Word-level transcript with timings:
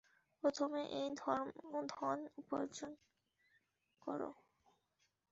প্রথমে 0.43 0.81
এই 0.99 1.07
ধর্মধন 1.17 2.17
উপার্জন 2.37 2.91
কর। 4.01 4.21